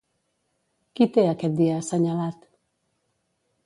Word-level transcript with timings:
Qui 1.01 1.07
té 1.19 1.27
aquest 1.33 1.55
dia 1.61 1.79
assenyalat? 1.83 2.53